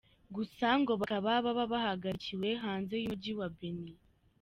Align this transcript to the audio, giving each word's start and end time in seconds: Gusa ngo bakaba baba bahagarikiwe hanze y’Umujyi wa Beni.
Gusa 0.35 0.67
ngo 0.79 0.91
bakaba 1.01 1.31
baba 1.45 1.63
bahagarikiwe 1.73 2.49
hanze 2.63 2.93
y’Umujyi 3.01 3.31
wa 3.39 3.47
Beni. 3.57 3.93